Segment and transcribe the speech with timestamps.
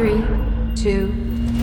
[0.00, 0.24] Three,
[0.74, 1.08] two,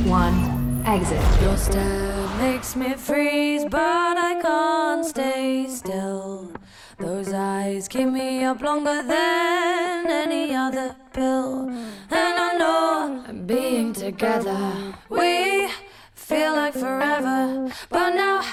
[0.06, 1.42] one, exit.
[1.42, 6.52] Your stare makes me freeze, but I can't stay still.
[7.00, 11.68] Those eyes keep me up longer than any other pill.
[11.68, 15.72] And I know being together, we
[16.14, 17.72] feel like forever.
[17.90, 18.44] But now,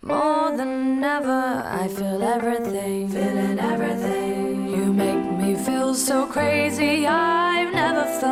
[0.00, 4.70] more than ever, I feel everything, feeling everything.
[4.70, 7.45] You make me feel so crazy, I've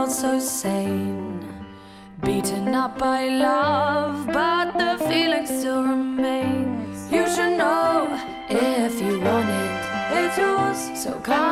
[0.05, 1.40] felt so sane.
[2.22, 7.11] Beaten up by love, but the feeling still remains.
[7.11, 8.08] You should know
[8.50, 9.82] if you want it,
[10.21, 11.03] it's yours.
[11.03, 11.43] So come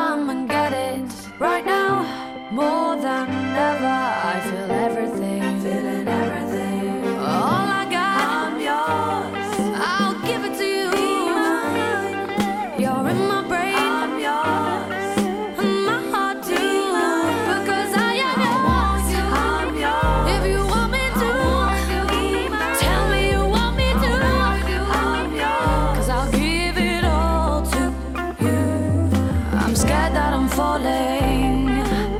[30.55, 31.67] falling.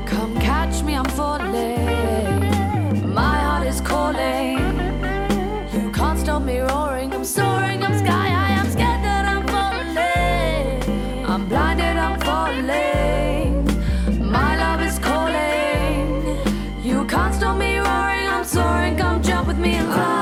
[0.06, 2.40] Come catch me, I'm falling.
[3.14, 4.58] My heart is calling.
[5.74, 7.14] You can't stop me roaring.
[7.14, 8.56] I'm soaring, I'm sky high.
[8.60, 11.26] I'm scared that I'm falling.
[11.32, 13.52] I'm blinded, I'm falling.
[14.38, 16.08] My love is calling.
[16.84, 18.28] You can't stop me roaring.
[18.36, 18.98] I'm soaring.
[18.98, 20.13] Come jump with me and fly.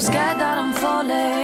[0.00, 1.39] I'm scared that I'm falling.